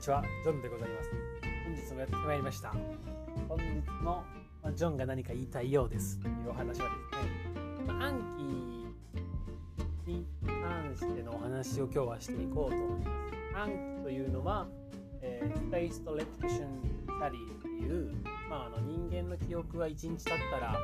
[0.00, 1.10] にちは、ジョンでございます。
[1.66, 2.74] 本日もやってまいりました。
[3.46, 3.64] 本日
[4.02, 4.24] の、
[4.62, 6.88] まあ、ジョンが何か言いたいようですというお話はですね、
[7.86, 8.94] まあ、暗
[10.06, 13.58] 記に関してのお話を今日はしていこうと思います。
[13.58, 13.68] 暗
[13.98, 14.66] 記というのは、
[15.20, 16.68] えー、Spaced Repetition
[17.06, 18.14] Study という、
[18.48, 20.78] まあ、あの人間の記憶は1日経ったら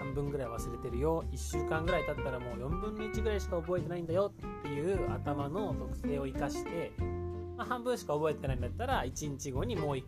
[0.00, 6.92] 半分ぐらい忘れてるよ1週間ぐらい経ったらもう4分の1ぐらいしか覚えてないんだよっていう頭の特性を生かして
[7.60, 10.04] まあ、半分しか覚えてないんだったら1日後にもう1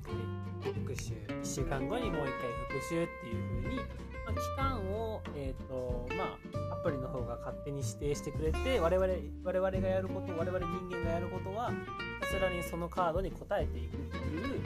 [0.63, 2.33] 回復習1週間後にもう1回
[2.71, 3.83] 復習っていう風に、ま
[4.29, 6.39] あ、期間を、えーとま
[6.71, 9.13] あ、アプリの方が勝手に指定してくれて我々
[9.45, 11.69] 我々がやること我々人間がやることは
[12.23, 14.63] さすがにそのカードに答えていくっていう、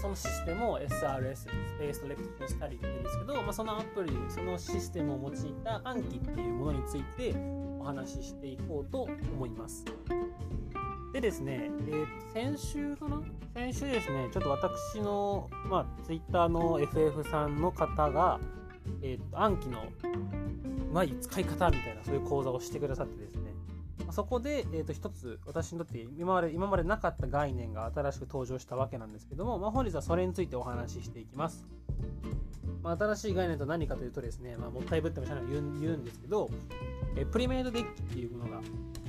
[0.00, 1.46] そのシステムを SRS ス
[1.78, 7.34] ペーストレクティブスタディって言うんですけど、まあ、そのアプリそのシステムを用いた暗記っていうものについて
[7.78, 9.02] お話ししていこうと
[9.34, 9.84] 思います。
[11.12, 13.20] でですね、えー、先週かな？
[13.52, 18.38] 先週ですね、ちょっと私の、まあ、ツイッターの FF さんの方が、
[19.02, 23.52] えー、と暗記のうまい使い方みたいな、そういう講座をしてくださってですね、
[24.06, 31.66] ま、そこで、えー、と一つ私にとって今まで今までなかった概念が新しく登場したわけなんですけども、まあ、本日はそれについてお話ししていきます。
[32.82, 36.48] まあ、新しい概念と何かというとですね、まあ、もったいぶってもしゃない言うんですけど、
[37.16, 38.60] え、プリメイドデッキっていうものが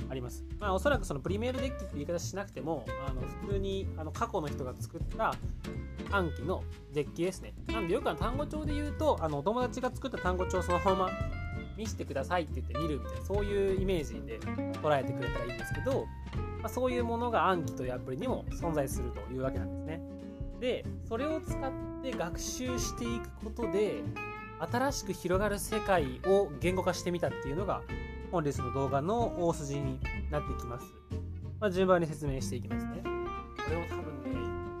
[0.08, 0.44] あります。
[0.58, 5.34] まあ、おそらくそのプリメールデッキって言い方しなくても、あの普通にあの過去の人が作った
[6.10, 7.54] 暗記のデッキですね。
[7.68, 11.10] なんでよくあの単語帳で言うと、あのお友達が作った単語帳そのまま
[11.76, 16.06] 見せてくださいって言って見るみたいな、そういうイメージで捉えてくれたらいいんですけど、
[16.60, 20.02] まあ、そういうものが暗記というアプリにも存在するというわけなんですね。
[20.60, 24.02] で、それを使って学習していくことで、
[24.70, 27.82] 新しく広がる世界を言語化してみたっていうのが
[28.30, 29.98] 本日の動画の大筋に
[30.30, 30.86] なってきます。
[31.60, 33.02] まあ、順番に説明していきますね。
[33.02, 34.30] これを多分ね、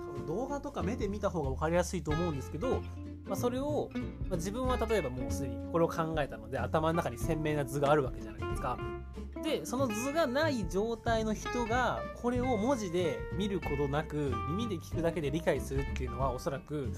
[0.08, 2.80] 多分動画とか目で見た方が分かりやすいと思うんですけど、
[3.26, 3.90] まあ、それを、
[4.28, 8.78] まあ、自分は例えばもうすでにこれを考えたので頭の中に鮮明な図があるわけじゃないですか。
[9.42, 16.92] で、その図がない状態の人がこれを文字で見ることなく耳で聞くだけで理解するっていうのはおそらく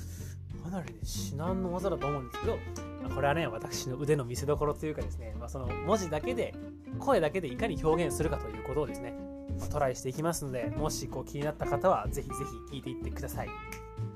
[0.75, 2.59] なりね至難の技だと思うんですけど、
[3.03, 6.55] まあ、これはね私の腕の見せ所というかですね、まあ、その文字だけで
[6.99, 9.15] 声だけでいかに表現するかということをですね、
[9.59, 12.35] まあ、トライしていきますのでもしこう気になった方はぜひぜ
[12.71, 13.49] ひ聞いていってください。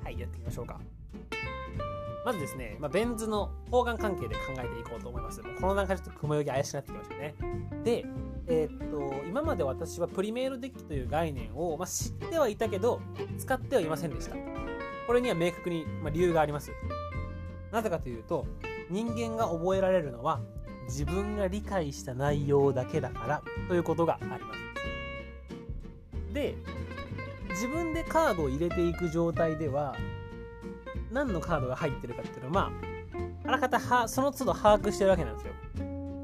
[0.02, 0.80] はいやってみましょうか。
[2.24, 5.40] まずですね、まあ、ベン図の方眼関係で考えていこうと思います。
[5.40, 7.34] もうこの段階ちょっと雲行き怪しくなってきましたね。
[7.84, 8.04] で
[8.48, 13.00] えー、っと今まで私はプリメールデッキという概念を、まあ、知ってはいたけど
[13.38, 14.67] 使ってはいませんでした。
[15.08, 16.70] これには明確に、ま、理由があります。
[17.72, 18.46] なぜかというと
[18.90, 20.38] 人間が覚えられるのは
[20.86, 26.34] 自分が理解した内容だけだからということがあります。
[26.34, 26.56] で
[27.48, 29.96] 自分でカードを入れていく状態では
[31.10, 32.72] 何のカードが入ってるかっていうのはま
[33.44, 35.54] ああらかたはその都度把握してるわけなんですよ。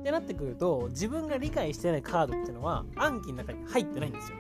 [0.01, 4.37] ってなってくると自分が理解してないカードっていうのは暗記の中に入ってないんですよ。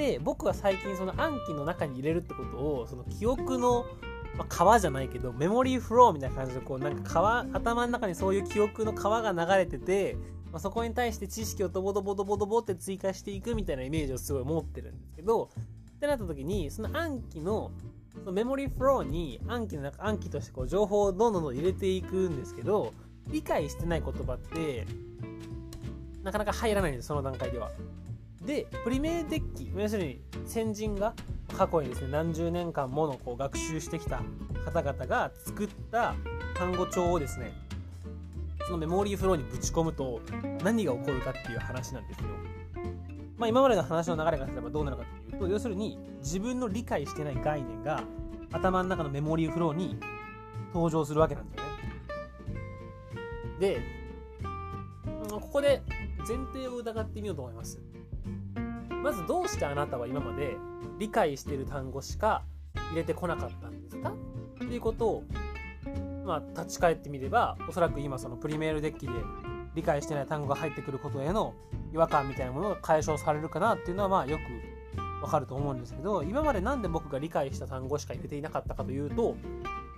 [0.00, 3.84] で僕は最近その暗記の中に入れるってことをその記憶の、
[4.34, 10.16] まあ、川じゃないけどメモリーフローみたいな感じでこうなんか川頭の中にそういう記憶の川が流れてて、
[10.50, 15.50] まあ、そこに対して知識をドボドボドボドボって追加していくみたいなイメージをすごい持ってるんですけど
[15.96, 17.70] ってなった時にその暗記の
[18.14, 22.94] そのメモリーフローに暗記の中暗記としてこう情報をどんどんどん入れていくんですけど
[23.26, 24.86] 理解してない言葉って
[26.22, 27.70] なかなか入らないんですその段階では。
[28.40, 31.14] でプリメイデッキ要するに先人が
[31.56, 34.22] 過去にですね何十年間ものこう学習してきた
[34.64, 36.14] 方々が作った
[36.54, 37.52] 単語帳をですね
[38.66, 40.20] そのメモリーフローにぶち込むと
[40.62, 42.28] 何が起こるかっていう話なんですよ。
[43.36, 48.04] まあ、今までの話の流れがすればどうなるかっていうと要するに自分の理解してない概念が
[48.52, 49.98] 頭の中のメモリーフローに
[50.74, 51.70] 登場するわけなんですよね。
[53.58, 53.80] で
[55.30, 55.82] ここで
[56.18, 57.80] 前提を疑ってみようと思います。
[59.02, 60.56] まずどうしてあなたは今まで
[60.98, 62.42] 理解している単語しか
[62.90, 64.10] 入れてこなかったんですか？
[64.10, 65.24] っていうことを、
[66.24, 69.12] まあ、立ち返ってみればおそらく今そのプリメールデッキで
[69.74, 71.54] 理解してない単語が入ってくることへの
[71.92, 74.42] 違和感みたいなものが解消されるかなっていうのはまあよく
[75.22, 79.36] わかると思うんですけど今まで何で僕が理解した単語しか入れていなかったかというと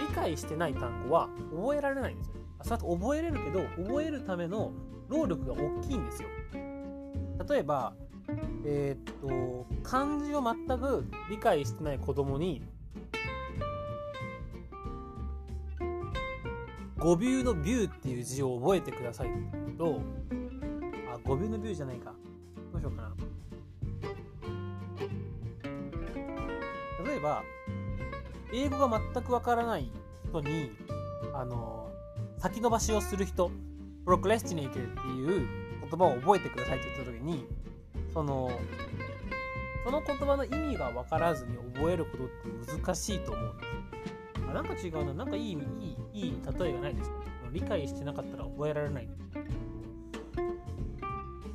[0.00, 2.34] 理解してない単語は覚えられないんですよ。
[2.62, 4.72] それと覚えれるけど覚えるための
[5.08, 6.28] 労力が大きいんですよ。
[7.48, 7.94] 例えば
[8.64, 12.62] えー、っと漢字を全く理解してない子供に
[16.98, 20.00] 語尾のビューっていう字を覚えてくださいって言うと
[21.12, 22.12] あ語尾のビューじゃないか。
[22.72, 23.12] どうしようかな。
[27.04, 27.42] 例えば
[28.54, 29.90] 英語が全くわからない
[30.28, 30.70] 人に
[31.34, 31.90] あの
[32.38, 33.50] 先延ばしをする人
[34.06, 35.48] procrastinator っていう
[35.80, 37.46] 言葉を覚えてくださいって言った時に
[38.12, 38.50] その
[39.84, 43.70] その言葉の意味が分からずに覚えることって難しいと思うんです。
[44.50, 45.14] あなんか違うな。
[45.14, 45.58] なんかいいい
[46.12, 47.16] いいい例えがないですか？
[47.52, 49.08] 理解してなかったら覚えられない。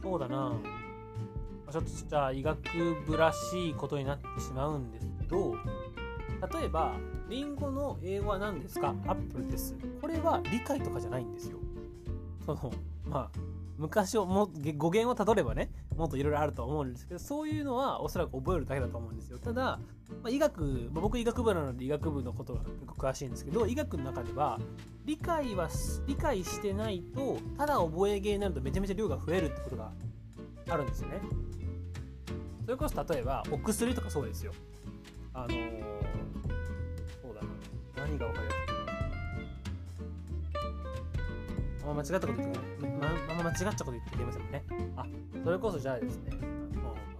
[0.03, 0.53] そうだな。
[1.71, 2.59] ちょっとじゃあ医学
[3.05, 5.53] 部らしいことになってしまうんですけど
[6.59, 6.93] 例えば
[7.29, 8.95] リンゴの英語は何ですか？
[9.05, 9.75] アップルです。
[10.01, 11.57] これは理解とかじゃないんですよ。
[12.45, 12.71] その
[13.05, 13.39] まあ
[13.77, 19.37] 昔をも語源をたどればねもっといろいろあると思うんですけどそういうのはおそらく覚えるだけだと思うんですよ。
[19.39, 19.79] ただ、ま
[20.25, 24.59] あ、医学、まあ、僕医学部なので医学部のことが結構詳しいんですけど医学の中では
[25.05, 25.69] 理解は
[26.07, 29.91] 理解してないとただ覚え芸になるとめちゃめちゃ量が増えるってことが
[30.69, 31.21] あるんですよね。
[32.65, 34.51] それこそ例えばお薬とかそうですよ。
[35.33, 35.83] あのー、
[37.21, 37.47] そうだな。
[37.95, 38.76] 何が分かりやすい
[41.87, 44.63] ま間違ったこと言ってま、あんま間違ったこと言ってませんね。
[44.95, 45.05] あ、
[45.43, 46.31] それこそじゃあですね、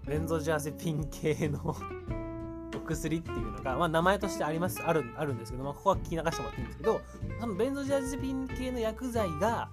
[0.06, 1.76] ベンゾジャーゼピン系の
[2.76, 7.02] お薬っていうのが、まあ、名前としてあります、あるあるんですけど、まあ、ここは聞き流してもらっていいんですけど、
[7.40, 9.70] そのベンゾジャーゼピン系の薬剤が、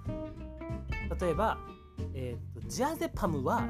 [1.21, 1.59] 例えば、
[2.15, 3.63] えーと、ジャーゼパムは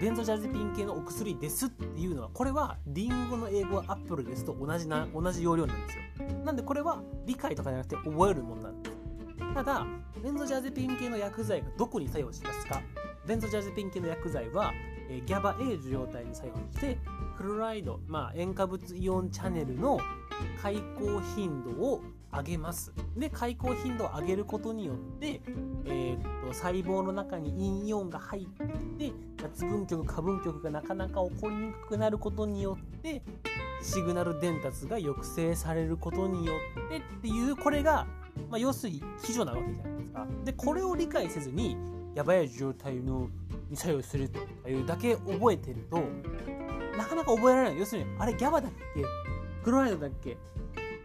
[0.00, 8.95] ベンゾジャゼピン系のお薬ですっていうのはこれはリンゴの英語はアップルですと同じな同じ要領なんですよなんでこれは理解とかじゃなくて覚えるものなんです
[9.56, 9.86] ただ
[10.22, 12.82] ベンゾジャゼピン系の薬剤がどこに作用しますか？
[13.26, 14.70] ベンゾジャゼピン系の薬剤は、
[15.08, 16.98] えー、ギャバ A 受容体に作用して
[17.38, 19.98] クロライド、まあ、塩化物イオンチャネルの
[20.60, 22.92] 開口頻度を上げます。
[23.16, 25.40] で、開口頻度を上げることによって、
[25.86, 28.64] えー、っと細胞の中に陰イオンが入って
[28.98, 29.12] きて、
[29.42, 33.22] 脱分極、過分極がなかなか起こりにくくなることによって、
[33.80, 36.52] シグナル伝達が抑制されることによ
[36.88, 38.06] ってっていう、これが
[38.50, 40.26] まあ、要するに非常なわけじゃないですか。
[40.44, 41.76] で、これを理解せずに、
[42.14, 43.28] やばい状態の
[43.68, 46.02] に作用するというだけ覚えてると、
[46.96, 47.78] なかなか覚えられない。
[47.78, 49.04] 要するに、あれ、ギャバだっけ？
[49.62, 50.36] クロライドだっけ？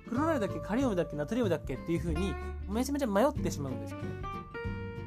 [0.08, 0.62] クロライドだっけ？
[0.66, 1.16] カリウムだっけ？
[1.16, 1.74] ナトリウムだっけ？
[1.74, 2.34] っていう風に、
[2.70, 4.06] めちゃめちゃ迷ってしまうんですよね。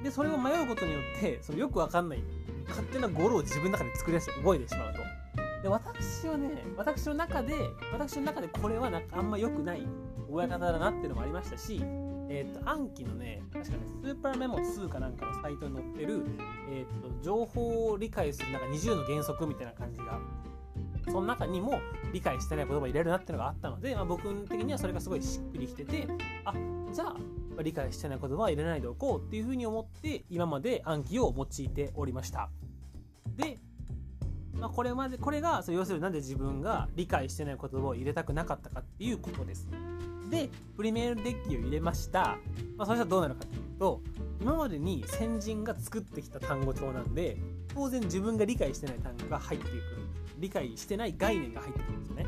[0.03, 2.23] で、それを迷うことによって、そのよくわかんない、
[2.69, 5.01] 勝手な語呂を自分の中で作り出して覚えてしまうと。
[5.63, 7.55] で、私はね、私の中で、
[7.91, 9.87] 私の中でこれはなんかあんま良くない
[10.29, 11.83] 覚え方だなっていうのもありましたし、
[12.29, 16.25] えっ、ー、と、暗記のね、確かね、スーパーメモ2かなんかのサイトに載ってる、
[16.71, 20.19] えっ、ー、と、情報を理解するなんか20の原則みたいな感じが、
[21.07, 21.81] その中にも
[22.13, 26.09] 理解してない言葉入れるなっていうのがあったので、まあ、僕的にはそれがすごいしっくりきてて、
[26.45, 26.55] あ、
[26.93, 32.51] じゃあ、理解してない言葉は入れないでおこうっていうふうに思って、今まで暗記を用いておりました。
[33.37, 33.59] で、
[34.55, 39.69] まあ、これまで、これが、要するになんで自分が理解してない言葉を入れたくなかったかっていうことです。
[40.35, 42.39] で、プリメールデッキを入れました。
[42.77, 44.01] まあ、そしたらどうなるかというと、
[44.41, 47.37] 今までに先人が作ってきた単語帳なんで、
[47.73, 49.83] 当然自分が理解してない単語が入ってくる。
[50.39, 52.27] 理解してない概念が入ってくるんですよね。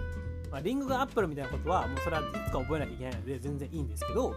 [0.51, 4.35] まあ、リングがアップルみたいなことは、もうそれはいつか覚えなきゃいけないので全然いいんですけど、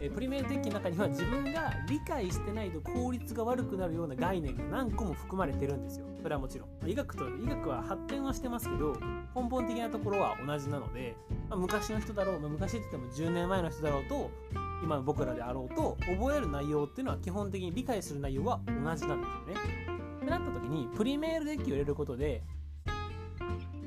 [0.00, 6.06] えプリメールデッキの中には自分が理解してないと効率が悪くなるような概念が何個も含まれてるんですよ。
[6.22, 6.90] それはもちろん。
[6.90, 8.94] 医学と、医学は発展はしてますけど、
[9.34, 11.16] 根本的なところは同じなので、
[11.48, 14.30] まあ、昔の人だろう、まあ、昔って言っても10年前の人だろうと、
[14.82, 19.20] 今の僕らであろうと、覚える内容っていうのは基本的に理解する内容は同じなんですよね。
[20.18, 22.42] ってなった時に、プリメールデッキを入れることで、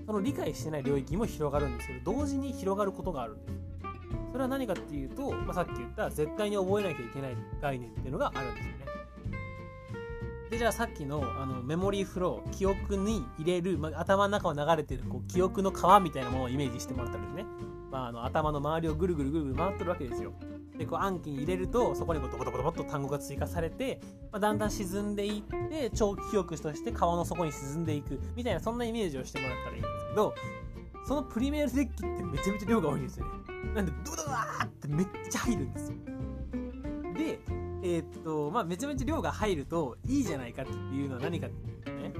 [0.06, 3.69] その理解してない領域も広がるんですけど、同時に広がることがあるんです。
[4.32, 8.86] それは何かっていうと、まあ、さっき言った絶対に覚えなきゃいけない概念っていうのがあるんですよね。
[10.52, 17.46] で、じゃあさっきのあのメモリーフロー、記憶に入れる、まあ、頭の中を流れてるこう記憶の川みたいなものをイメージしてもらったらですね、
[17.92, 20.34] まあ、あの頭の周りをぐるぐるぐるぐる回ってるわけですよ。
[20.78, 24.00] で、こう暗記に入れると、そこにこうドコドコドコっと単語が追加されて、
[24.32, 30.34] まあ、だんだん沈んでいって、長期記憶として川の底に沈んでいく、みたいなそんなイメージをしてもらったらいいんですけど、
[31.06, 33.32] そのプリメールデッキってめちゃめちゃ量が多いんですよね。
[33.74, 35.98] なんで、ドドワーってめっちゃ入るんですよ。
[37.16, 37.40] で、
[37.84, 42.14] えー、っと、まあ、めちゃめちゃ量が入るといいじゃないかっていうのは何かっていうとね、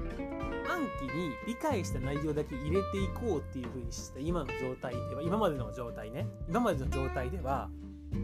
[0.68, 7.68] 暗記に理解した内容だけ入れていこうっていう風にした今の状態では、今までの状態ね、今までの状態では、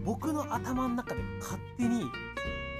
[0.04, 2.04] 僕の頭の中で勝手に、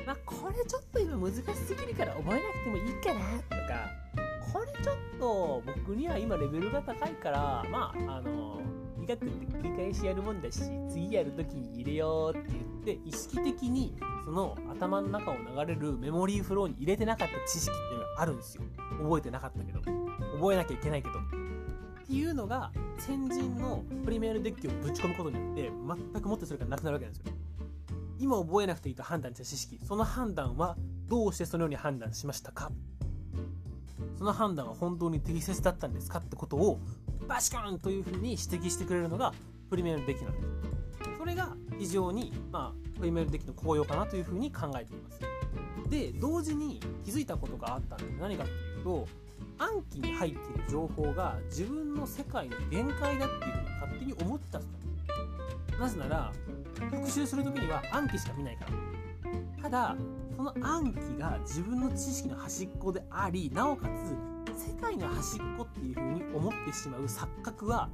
[0.07, 4.07] まあ、これちょっと今難しすぎるから覚えなくてもいいかなとか、
[4.53, 8.61] これちょっと僕には今レベルが高いからまああの
[9.07, 12.49] 医学って繰り返しやるもんだし次やる時に入れようって
[12.85, 18.65] 言って意識的にその頭の中を流れるメモリーフローに入れてなかった知識っていうのがあるんですよ。
[19.01, 19.81] 覚えてなかったけど
[20.41, 21.23] 覚えなきゃいけないけどっ
[22.05, 25.71] ていうのが先人のプリメールデッキをぶち込むことによって
[26.13, 27.33] 全くもってそれがなくなるわけなんですよ
[28.19, 32.73] 今覚えなくていいと判断した知識その判断はどうしてそのように判断しましたか？
[34.19, 36.19] その判断は本当に適切だったんですか？
[36.19, 36.81] ってことを
[37.27, 39.33] バシコーンというふうに指摘してくれるのが
[39.69, 40.47] プリメールデッキなんです。
[41.19, 45.21] それが非常に、まあ、プリメールデッキの効用かなというふうに考えています。
[45.91, 49.07] で同時に気づいたことがあったんで何かっていうと
[49.59, 54.69] 暗記に入っている情報が自分の世界の限界だっていうふうに勝手に思ったんで
[55.71, 56.33] すなぜなら
[56.91, 58.71] 復習する時には暗記しか見ないから。
[59.63, 59.97] ただ
[60.37, 64.36] その暗記が自分の知識の端っこでありなおかつ
[64.67, 67.89] 世界の端っこっていう風に思ってしまう錯覚は、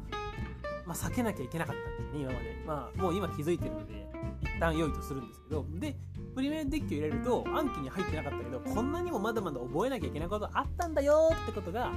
[0.86, 2.62] まあ、避けなきゃいけなかったんですね今まで。
[2.66, 4.08] まあもう今気づいてるので
[4.40, 5.66] 一旦良いとするんですけど。
[5.74, 5.96] で
[6.34, 11.92] プリメーデッキを入れると暗記に入ってなかったけどこんなにもまだまだ覚えなきゃいけないことあったんだよってことが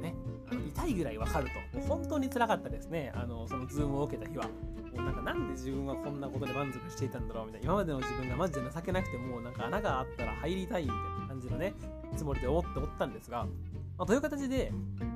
[0.00, 0.14] ね
[0.50, 1.78] あの痛いぐらいわかると。
[1.78, 3.12] もう本当につらかったですね。
[3.14, 4.44] あのそのズームを受けた日は。
[4.44, 7.66] もうなんかなんで自分はこんなことで満足していたんだろうみたいな。
[7.66, 11.74] 今までの自分がマジで情けなくてもうなんか穴があったら入りたいみたいな感じのね
[12.16, 13.46] つもりで思っておったんですが
[13.98, 14.72] まあ、という形で、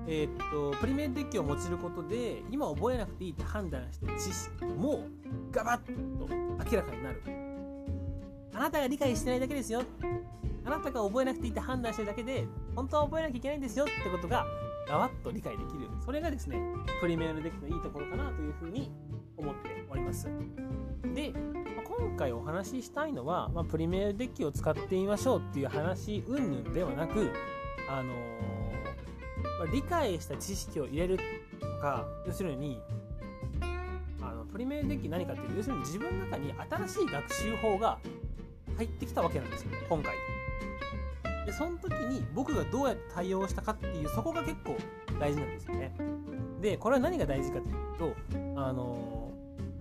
[0.09, 5.07] えー、っと premade deck を用いることで今覚えなくていいって判断してた知識も
[5.53, 7.23] ガバッと明らかになる。
[8.55, 9.83] あなたが理解してないだけですよ。
[10.65, 14.45] あなたが覚えなくていいって判断してるだけで本当は覚えなきゃいけないんですよってことが
[14.89, 15.89] ガバッと理解できる。
[16.05, 16.61] それがですね
[17.01, 18.91] プリメールデッキのいいところかなというふうに
[19.37, 20.29] 思っております。
[21.15, 21.33] で
[21.85, 27.31] 今回お話ししたいのは、まあ、プリメールデッキを使ってみましょうっていう話云々ではなく
[27.89, 28.63] あのー
[29.59, 31.19] ま、理解した知識を入れる
[31.61, 32.81] とか要するに
[34.21, 37.99] あのプリメールデッキ何かっていうと要するに自分の中に新しい学習法が
[38.77, 40.15] 入ってきたわけなんですよ今回。
[41.47, 44.77] でその時に僕がどうやって対応したかっていうそこが結構
[45.19, 45.93] 大事なんですよね。
[46.61, 48.15] でこれは何が大事かっていうと
[48.61, 49.33] あの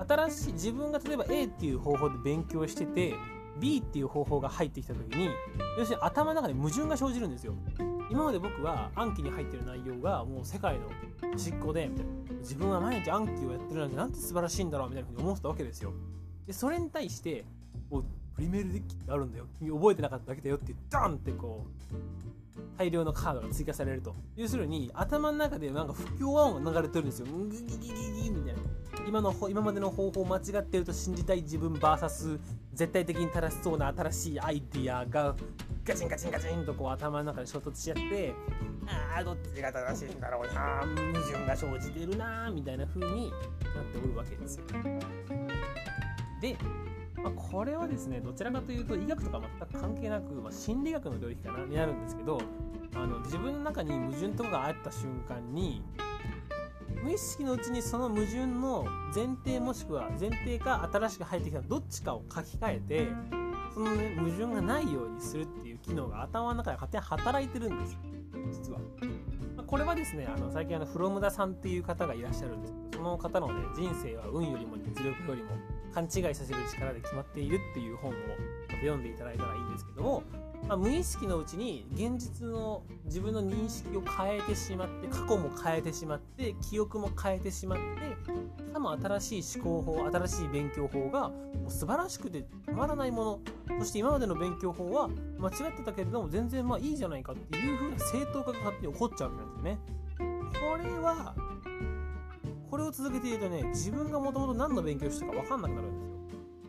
[0.08, 3.14] 新しい自分が例えば A っていう方法で勉強してて
[3.60, 5.30] B っていう方法が入ってきた時に
[5.78, 7.54] 要するに頭の中で矛盾が生じるんですよ。
[8.12, 10.90] 今まで僕は暗記に入ってる内容がもう世界の
[11.32, 12.12] 端っこでみたいな。
[12.42, 15.94] 自分は毎日暗記をやってるなんてなんて素晴らしいんだろうみたいなふうに思ってたわけですよ。
[16.46, 17.46] でそれに対して
[17.90, 19.46] もうプリメールデッキってあるんだよ。
[19.62, 21.96] 覚えてなかっただけだよってダンってこう
[22.78, 24.16] 大量のカードが追加されると。
[24.36, 27.28] 要するに頭の中でなんか不協和音が流れてるんですよ。
[27.28, 28.60] グギギギギギみたいな。
[29.08, 32.40] 今の今までの方法間違ってると信じたい自分 VS
[32.74, 35.36] 絶対的に正しそうな新しいアイディアが
[35.84, 38.34] ガチンガチンガチンとこう頭の中で衝突しちゃって
[38.88, 40.82] ああどっちが正しいんだろうな。
[41.14, 43.38] 矛盾が生じてるなみたいな風にな
[43.82, 44.66] っておるわけですよ。
[46.42, 46.58] で、
[47.24, 52.42] まあ、これはですねどちらかというと医学とか全く関係なく、まあ、心理学の領域かなになるんですけど
[52.96, 55.82] あの自分の中に矛盾とかがあった瞬間に
[57.04, 58.86] 無意識のうちにその矛盾の
[59.16, 63.08] 前提もしくは前提か新しく入ってきたどっちかを書き換えて
[63.74, 67.98] そのね矛盾がないようにするっていう機能が頭の中で勝手に働いてるんです
[68.52, 68.80] 実は。
[69.66, 75.52] これはですねあの最近あのフロムダさんっていう方がいらっしゃるんですけどその方のね人生は運よりも実力よりも
[75.94, 78.14] 勘違いさせる力で決まっているっていう本を
[78.82, 80.24] 読んでいただいたらいいんですけども
[80.68, 88.32] まあ、無意識のうちに現実の自分の認識を変えてしまって過去も変えてしまって記憶も変えてしまって
[88.72, 99.80] さも新しい思考法新しい勉強法がもう素晴らしくてたまらないものそして今までの勉強法は間違ってたけれども全然まあいいじゃないかっていう風な正当化が勝手に起こっちゃうわけなんですよね。
[100.62, 101.36] これは
[102.72, 106.12] これを続けているとね自分がもともと何の勉強してたか分かんなくなるんですよ。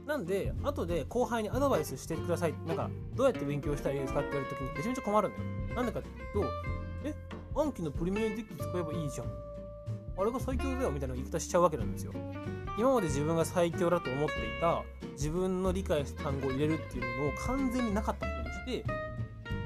[0.07, 2.55] なんで、後で後輩にアドバイスしてください。
[2.67, 5.77] なんか、どうやって勉強したらいいですかって言われた時にめちゃめちゃ困るんだよ。
[5.77, 6.51] なんでかっていうと、
[7.05, 7.15] え、
[7.55, 9.27] 暗記のプリミアムデッキ使えばいいじゃん。
[10.19, 12.13] あれが最強だよみたいな言い方しちゃうわけなんですよ。
[12.77, 14.83] 今まで自分が最強だと思っていた
[15.13, 18.85] 自分の理解した単語を入れるっていうのを完全になかったことにして、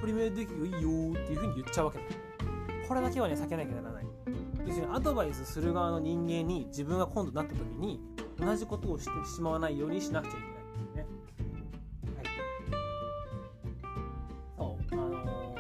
[0.02, 2.21] プリミアムデッキがいいよっていう風に言っちゃうわけなんですよ。
[2.88, 4.06] これだけはね、避けなきゃならない。
[4.67, 8.01] 要するにアドバイスする側の人間に自分が今度なった時に
[8.39, 11.07] 同じことをしてしまわないようにしなくちゃいけないですね。
[12.17, 12.27] はい。
[14.59, 15.55] そう、あの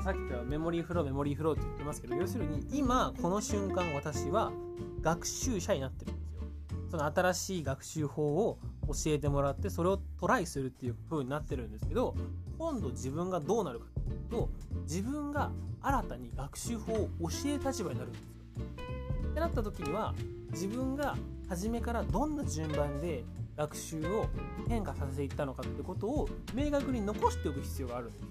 [0.00, 4.52] ー、さっきからメモリーフロー、メモリーフローって言ってますけど、要するに今、この瞬間、私は
[5.00, 6.40] 学習者になってるんですよ。
[6.90, 8.58] その新しい学習法を
[8.88, 12.14] 教えてもらって、それをトライするっていう風になってるんですけど、
[12.58, 14.50] 今度自分がどうなるかというと、
[14.82, 18.31] 自分が新たに学習法を教える立場になるんです。
[19.32, 20.14] ってなった時には、
[20.50, 21.16] 自分が
[21.48, 23.24] 初めからどんな順番で
[23.56, 24.26] 学習を
[24.68, 28.24] 変化させていったのかってことを明確に残しておく必要があるんです。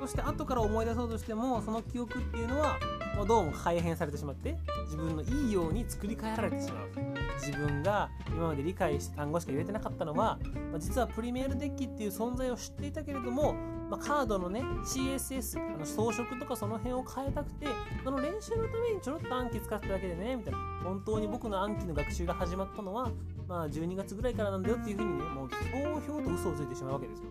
[0.00, 2.78] そして後から思い出そうとしてもその記憶っていうのは
[3.16, 6.88] もうどうも改変されてしまって自分のいいように作り変えられてしまう
[7.34, 10.38] 自分が今まで理解した単語しか入れてなかったのは、
[10.78, 13.54] 実はプリメールデッキっていう存在を知っていたけれども、
[13.90, 17.66] まあ、カードのね CSS あの装飾とかその辺を変えたくて
[18.04, 20.58] その練習のためにちょろっと暗記使っただけでねみたいな。
[20.84, 23.10] 本当に僕の暗記の学習が始まったのは
[23.46, 27.30] まあ12月ぐらいからなんだよっていうふうにねもうひょうひょうと嘘をついてしまうわけですよ。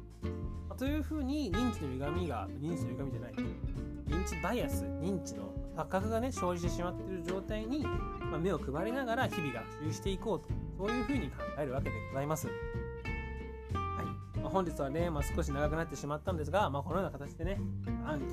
[0.70, 3.34] まというふうに認知の歪みが認知の歪みじゃない。
[4.10, 12.48] 認知バイアス認知の錯覚がね生じてしまっている状態に、まあ、目を配りながら日々学習していこうとそういうふうに考えるわけでございます。
[14.50, 17.60] 本日はね、まあ、少し長くなってしまったんですが、まあ、このような形でね
[18.06, 18.26] 暗記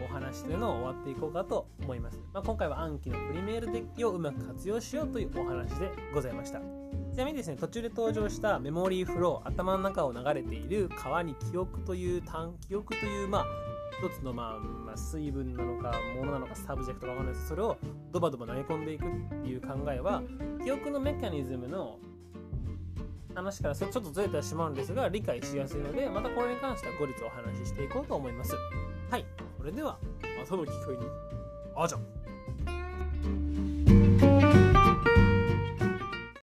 [0.00, 2.18] のお話というのを終わっていこうかと思います。
[2.32, 6.60] まあ、今回は暗記のプリメールデッキをうまく活用しようというお話でございました。
[6.60, 13.46] ちなみにですね、途中で登場したメモリーフロー、頭の中を流れている川に記憶という単、記憶という、まあ、
[13.98, 17.76] 一つの、まあ、まあ、水分なのか、ものなのか、 subject かわかんないですそれを
[18.12, 20.22] ドバドバ投げ込んでいくっていう考えは、
[20.64, 21.98] 記憶のメカニズムの
[23.34, 28.54] 話からちょっとずれてしまうんですが、理解しやすいので、またこれに関しては後日お話ししていこうと思います。
[29.10, 29.26] はい。
[29.58, 29.98] それでは、
[30.38, 31.06] またの機会に、
[31.76, 32.21] あじゃん